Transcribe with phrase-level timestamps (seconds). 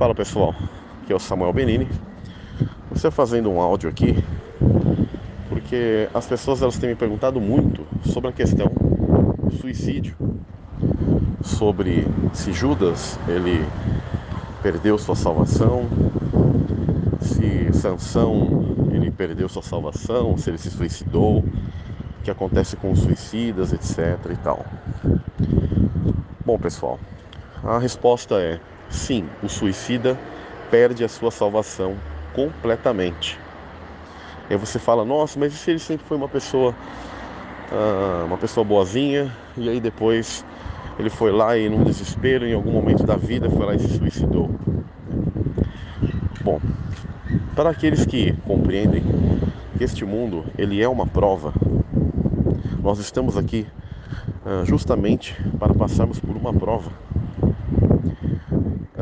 [0.00, 0.54] Fala pessoal,
[1.02, 1.86] aqui é o Samuel Benini.
[2.90, 4.16] Você fazendo um áudio aqui
[5.46, 8.68] porque as pessoas elas têm me perguntado muito sobre a questão
[9.44, 10.16] do suicídio,
[11.42, 13.62] sobre se Judas ele
[14.62, 15.86] perdeu sua salvação,
[17.20, 23.00] se Sansão ele perdeu sua salvação, se ele se suicidou, o que acontece com os
[23.00, 24.64] suicidas, etc e tal.
[26.42, 26.98] Bom, pessoal,
[27.62, 28.58] a resposta é
[28.90, 30.18] sim, o suicida
[30.70, 31.96] perde a sua salvação
[32.32, 33.38] completamente.
[34.48, 36.74] Aí você fala, nossa, mas e se ele sempre foi uma pessoa,
[37.72, 40.44] ah, uma pessoa boazinha, e aí depois
[40.98, 43.96] ele foi lá e num desespero, em algum momento da vida, foi lá e se
[43.96, 44.50] suicidou.
[46.42, 46.60] Bom,
[47.54, 49.02] para aqueles que compreendem
[49.76, 51.54] que este mundo ele é uma prova,
[52.82, 53.66] nós estamos aqui
[54.44, 56.90] ah, justamente para passarmos por uma prova.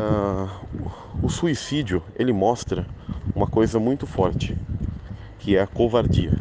[0.00, 0.46] Ah,
[1.20, 2.86] o suicídio ele mostra
[3.34, 4.56] uma coisa muito forte,
[5.40, 6.38] que é a covardia.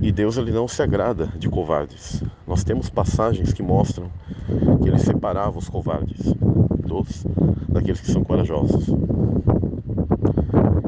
[0.00, 2.22] E Deus ele não se agrada de covardes.
[2.46, 4.10] Nós temos passagens que mostram
[4.82, 7.26] que ele separava os covardes dos
[7.68, 8.86] daqueles que são corajosos.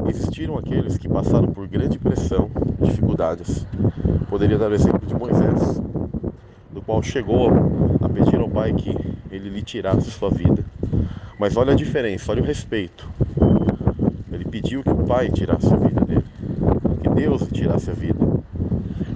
[0.07, 2.49] Existiram aqueles que passaram por grande pressão,
[2.81, 3.67] dificuldades.
[4.27, 5.79] Poderia dar o exemplo de Moisés,
[6.71, 7.51] do qual chegou
[8.01, 9.14] a pedir ao Pai que
[9.55, 10.63] lhe tirasse sua vida.
[11.39, 13.09] Mas olha a diferença, olha o respeito.
[14.31, 16.25] Ele pediu que o Pai tirasse a vida dele,
[17.01, 18.19] que Deus tirasse a vida.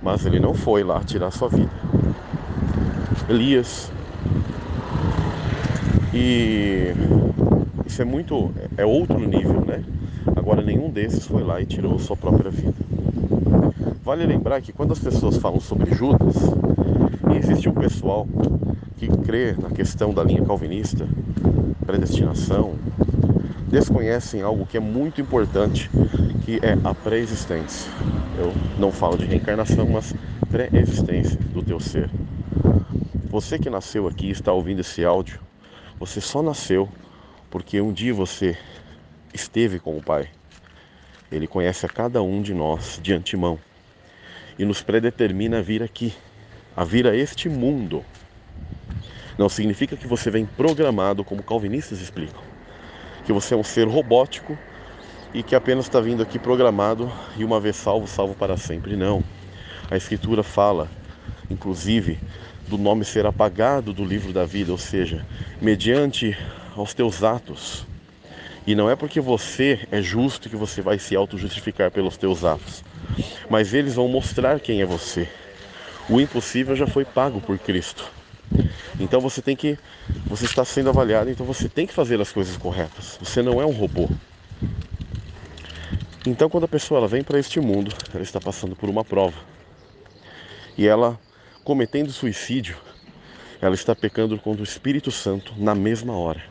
[0.01, 1.71] Mas ele não foi lá tirar sua vida.
[3.27, 3.91] Elias.
[6.13, 6.93] E
[7.85, 8.51] isso é muito.
[8.77, 9.83] é outro nível, né?
[10.35, 12.73] Agora nenhum desses foi lá e tirou sua própria vida.
[14.03, 16.35] Vale lembrar que quando as pessoas falam sobre Judas,
[17.37, 18.27] existe um pessoal
[18.99, 21.07] que crê na questão da linha calvinista,
[21.85, 22.75] predestinação,
[23.69, 25.89] desconhecem algo que é muito importante,
[26.43, 27.89] que é a pré-existência.
[28.37, 30.13] Eu não falo de reencarnação, mas
[30.51, 32.09] pré-existência do teu ser.
[33.29, 35.39] Você que nasceu aqui e está ouvindo esse áudio,
[35.97, 36.89] você só nasceu
[37.49, 38.57] porque um dia você
[39.33, 40.27] esteve com o Pai.
[41.31, 43.57] Ele conhece a cada um de nós de antemão
[44.57, 46.13] e nos predetermina a vir aqui,
[46.75, 48.03] a vir a este mundo.
[49.39, 52.41] Não significa que você vem programado, como calvinistas explicam,
[53.25, 54.59] que você é um ser robótico
[55.33, 58.97] e que apenas está vindo aqui programado e uma vez salvo, salvo para sempre.
[58.97, 59.23] Não.
[59.89, 60.89] A Escritura fala,
[61.49, 62.19] inclusive,
[62.67, 65.25] do nome ser apagado do livro da vida, ou seja,
[65.61, 66.37] mediante
[66.75, 67.87] aos teus atos.
[68.67, 72.83] E não é porque você é justo que você vai se auto-justificar pelos teus atos,
[73.49, 75.29] mas eles vão mostrar quem é você.
[76.09, 78.19] O impossível já foi pago por Cristo.
[78.99, 79.77] Então você tem que,
[80.25, 83.17] você está sendo avaliado, então você tem que fazer as coisas corretas.
[83.21, 84.09] Você não é um robô.
[86.27, 89.37] Então quando a pessoa ela vem para este mundo, ela está passando por uma prova.
[90.77, 91.17] E ela
[91.63, 92.77] cometendo suicídio,
[93.61, 96.43] ela está pecando contra o Espírito Santo na mesma hora.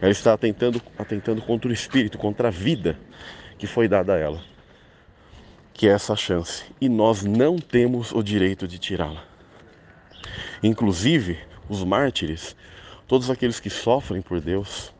[0.00, 2.98] Ela está atentando, atentando contra o Espírito, contra a vida
[3.58, 4.42] que foi dada a ela.
[5.72, 6.64] Que é essa chance.
[6.80, 9.31] E nós não temos o direito de tirá-la.
[10.62, 12.54] Inclusive, os mártires,
[13.08, 14.94] todos aqueles que sofrem por Deus,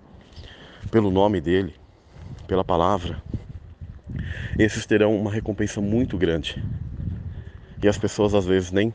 [0.91, 1.75] pelo nome dele,
[2.47, 3.21] pela palavra,
[4.59, 6.63] esses terão uma recompensa muito grande.
[7.83, 8.93] E as pessoas às vezes nem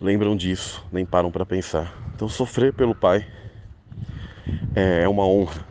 [0.00, 1.92] lembram disso, nem param para pensar.
[2.14, 3.26] Então, sofrer pelo Pai
[4.74, 5.64] é, é uma honra.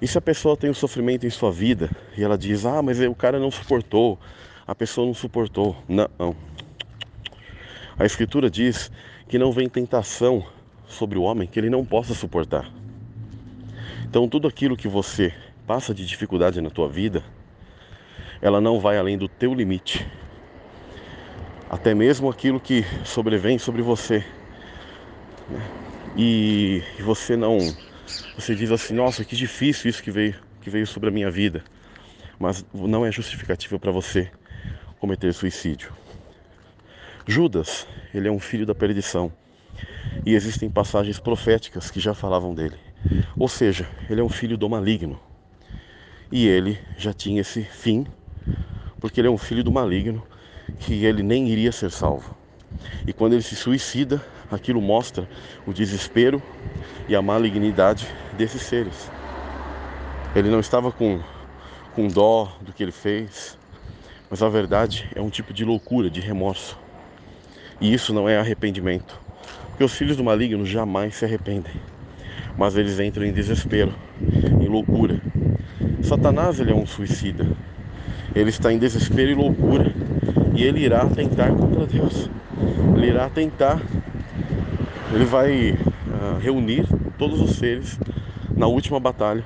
[0.00, 3.00] E se a pessoa tem um sofrimento em sua vida e ela diz: Ah, mas
[3.00, 4.18] o cara não suportou,
[4.66, 5.76] a pessoa não suportou.
[5.88, 6.36] Não, não.
[7.98, 8.92] A Escritura diz
[9.28, 10.46] que não vem tentação
[10.86, 12.70] sobre o homem que ele não possa suportar.
[14.04, 15.34] Então, tudo aquilo que você
[15.66, 17.24] passa de dificuldade na tua vida,
[18.40, 20.06] ela não vai além do teu limite.
[21.68, 24.24] Até mesmo aquilo que sobrevém sobre você.
[26.16, 27.58] E você não.
[28.36, 31.64] Você diz assim, nossa, que difícil isso que veio, que veio sobre a minha vida.
[32.38, 34.30] Mas não é justificativa para você
[35.00, 35.92] cometer suicídio.
[37.30, 39.30] Judas, ele é um filho da perdição.
[40.24, 42.76] E existem passagens proféticas que já falavam dele.
[43.38, 45.20] Ou seja, ele é um filho do maligno.
[46.32, 48.06] E ele já tinha esse fim,
[48.98, 50.26] porque ele é um filho do maligno,
[50.78, 52.34] que ele nem iria ser salvo.
[53.06, 55.28] E quando ele se suicida, aquilo mostra
[55.66, 56.42] o desespero
[57.06, 58.08] e a malignidade
[58.38, 59.10] desses seres.
[60.34, 61.20] Ele não estava com,
[61.94, 63.58] com dó do que ele fez,
[64.30, 66.87] mas a verdade é um tipo de loucura, de remorso.
[67.80, 69.20] E isso não é arrependimento.
[69.68, 71.72] Porque os filhos do maligno jamais se arrependem.
[72.56, 73.94] mas eles entram em desespero,
[74.60, 75.20] em loucura.
[76.02, 77.46] Satanás ele é um suicida.
[78.34, 79.94] Ele está em desespero e loucura
[80.54, 82.28] e ele irá tentar contra Deus.
[82.96, 83.80] Ele irá tentar,
[85.14, 86.84] ele vai uh, reunir
[87.16, 87.98] todos os seres
[88.56, 89.44] na última batalha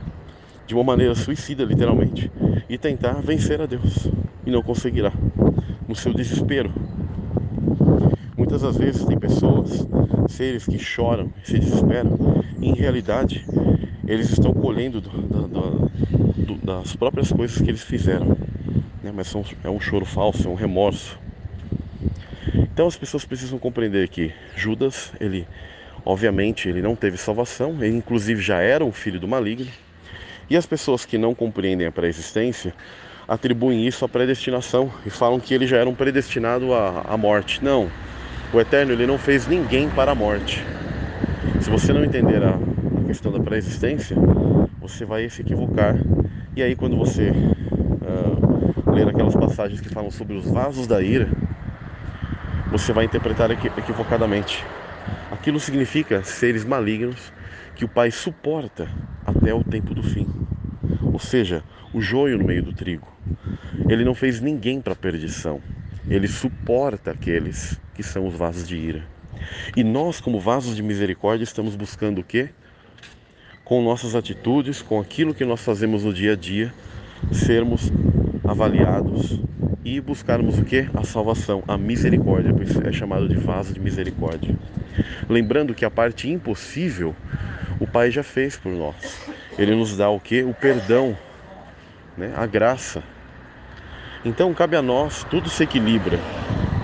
[0.66, 2.32] de uma maneira suicida, literalmente,
[2.68, 4.08] e tentar vencer a Deus
[4.46, 5.12] e não conseguirá
[5.86, 6.72] no seu desespero.
[8.52, 9.70] Muitas das vezes tem pessoas,
[10.28, 12.18] seres que choram se desesperam,
[12.60, 13.46] em realidade
[14.06, 18.36] eles estão colhendo do, do, do, das próprias coisas que eles fizeram,
[19.02, 19.10] né?
[19.10, 21.18] mas são, é um choro falso, é um remorso.
[22.54, 25.48] Então as pessoas precisam compreender que Judas, ele
[26.04, 29.72] obviamente ele não teve salvação, ele inclusive já era um filho do maligno,
[30.50, 32.74] e as pessoas que não compreendem a pré-existência
[33.26, 37.64] atribuem isso à predestinação e falam que ele já era um predestinado à, à morte.
[37.64, 37.90] Não,
[38.52, 40.64] o Eterno ele não fez ninguém para a morte.
[41.60, 44.16] Se você não entender a, a questão da pré-existência,
[44.78, 45.96] você vai se equivocar.
[46.54, 51.28] E aí quando você uh, ler aquelas passagens que falam sobre os vasos da ira,
[52.70, 54.64] você vai interpretar equivocadamente.
[55.30, 57.32] Aquilo significa seres malignos
[57.74, 58.88] que o Pai suporta
[59.24, 60.26] até o tempo do fim.
[61.02, 63.08] Ou seja, o joio no meio do trigo.
[63.88, 65.60] Ele não fez ninguém para perdição.
[66.08, 69.04] Ele suporta aqueles que são os vasos de ira.
[69.76, 72.50] E nós, como vasos de misericórdia, estamos buscando o quê?
[73.64, 76.72] Com nossas atitudes, com aquilo que nós fazemos no dia a dia,
[77.32, 77.90] sermos
[78.44, 79.40] avaliados
[79.84, 80.88] e buscarmos o que?
[80.94, 82.54] A salvação, a misericórdia,
[82.84, 84.56] é chamado de vaso de misericórdia.
[85.28, 87.14] Lembrando que a parte impossível
[87.80, 88.94] o Pai já fez por nós.
[89.58, 90.42] Ele nos dá o que?
[90.42, 91.16] O perdão,
[92.16, 92.32] né?
[92.36, 93.02] a graça.
[94.24, 96.18] Então cabe a nós, tudo se equilibra,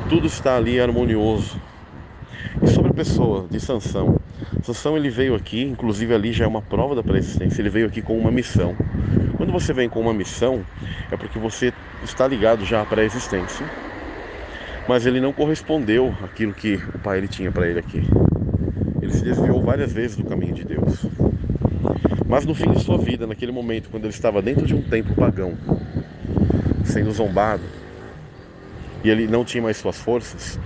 [0.08, 1.60] tudo está ali harmonioso.
[2.62, 4.18] E sobre a pessoa de Sansão,
[4.62, 8.00] Sansão ele veio aqui, inclusive ali já é uma prova da pré-existência, ele veio aqui
[8.00, 8.74] com uma missão.
[9.36, 10.64] Quando você vem com uma missão,
[11.10, 11.72] é porque você
[12.02, 13.66] está ligado já à pré-existência,
[14.88, 18.02] mas ele não correspondeu àquilo que o pai ele tinha para ele aqui.
[19.02, 21.04] Ele se desviou várias vezes do caminho de Deus.
[22.26, 25.14] Mas no fim de sua vida, naquele momento, quando ele estava dentro de um templo
[25.14, 25.52] pagão,
[26.84, 27.77] sendo zombado,
[29.02, 30.58] e ele não tinha mais suas forças,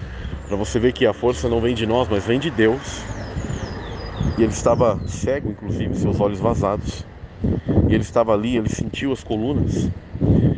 [0.46, 3.02] para você ver que a força não vem de nós, mas vem de Deus.
[4.38, 7.04] E ele estava cego, inclusive, seus olhos vazados.
[7.88, 9.88] E ele estava ali, ele sentiu as colunas,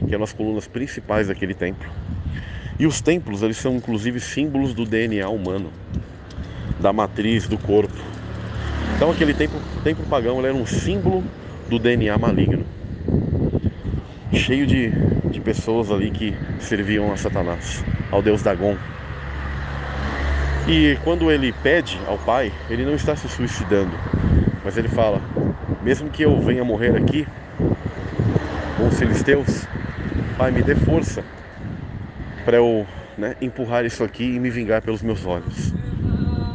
[0.07, 1.89] que eram as colunas principais daquele templo.
[2.79, 5.71] E os templos, eles são inclusive símbolos do DNA humano,
[6.81, 7.95] da matriz, do corpo.
[8.97, 11.23] Então aquele templo, templo pagão era um símbolo
[11.69, 12.65] do DNA maligno.
[14.35, 14.91] Cheio de,
[15.31, 18.77] de pessoas ali que serviam a Satanás, ao deus Dagon.
[20.69, 23.93] E quando ele pede ao pai, ele não está se suicidando,
[24.65, 25.21] mas ele fala:
[25.83, 27.27] mesmo que eu venha morrer aqui
[28.77, 29.69] com os filisteus,
[30.37, 31.23] pai, me dê força
[32.45, 35.73] para eu né, empurrar isso aqui e me vingar pelos meus olhos.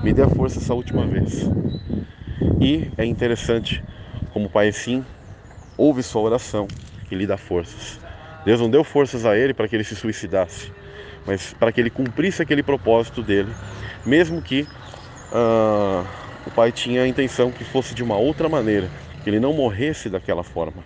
[0.04, 1.50] Me dê a força essa última vez.
[2.60, 3.84] E é interessante
[4.34, 5.04] como o pai sim
[5.78, 6.68] ouve sua oração
[7.12, 8.00] e lhe dá forças.
[8.46, 10.72] Deus não deu forças a ele para que ele se suicidasse,
[11.26, 13.54] mas para que ele cumprisse aquele propósito dele
[14.06, 14.68] mesmo que
[15.32, 16.08] uh,
[16.46, 18.90] o pai tinha a intenção que fosse de uma outra maneira,
[19.24, 20.84] que ele não morresse daquela forma.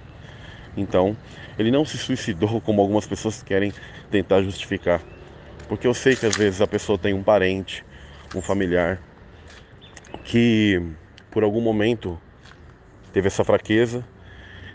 [0.75, 1.15] Então,
[1.57, 3.73] ele não se suicidou como algumas pessoas querem
[4.09, 5.01] tentar justificar.
[5.67, 7.85] Porque eu sei que às vezes a pessoa tem um parente,
[8.33, 8.99] um familiar,
[10.23, 10.81] que
[11.31, 12.19] por algum momento
[13.11, 14.03] teve essa fraqueza,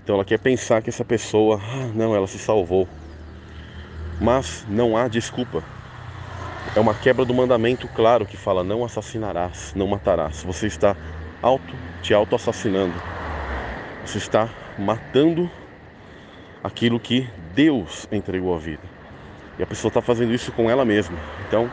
[0.09, 2.88] então ela quer pensar que essa pessoa, ah, não, ela se salvou.
[4.19, 5.62] Mas não há desculpa
[6.75, 10.43] é uma quebra do mandamento claro que fala não assassinarás, não matarás.
[10.45, 10.97] Você está
[11.43, 12.95] auto te auto-assassinando.
[14.07, 14.49] Você está
[14.79, 15.50] matando
[16.65, 18.83] aquilo que Deus entregou à vida.
[19.59, 21.19] E a pessoa está fazendo isso com ela mesma.
[21.47, 21.71] Então,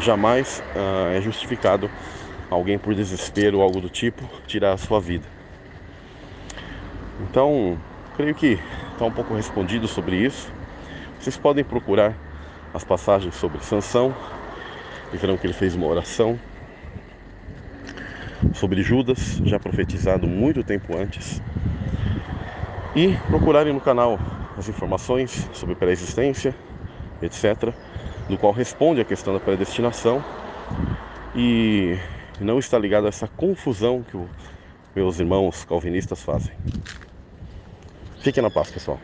[0.00, 1.88] jamais uh, é justificado
[2.50, 5.37] alguém por desespero ou algo do tipo tirar a sua vida.
[7.20, 7.78] Então,
[8.16, 8.58] creio que
[8.92, 10.52] está um pouco respondido sobre isso.
[11.18, 12.14] Vocês podem procurar
[12.72, 14.14] as passagens sobre Sansão
[15.12, 16.38] e verão que ele fez uma oração
[18.54, 21.42] sobre Judas, já profetizado muito tempo antes.
[22.94, 24.18] E procurarem no canal
[24.56, 26.54] as informações sobre pré-existência,
[27.22, 27.72] etc.,
[28.28, 30.22] no qual responde a questão da predestinação
[31.34, 31.96] e
[32.40, 34.28] não está ligado a essa confusão que os
[34.94, 36.54] meus irmãos calvinistas fazem.
[38.28, 39.00] Fiquem na paz, pessoal.